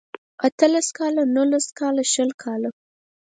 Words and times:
اته 0.45 0.65
لس 0.73 0.87
کاله 0.97 1.21
نولس 1.35 1.67
کاله 1.79 2.03
شل 2.13 2.29
کاله 2.43 2.69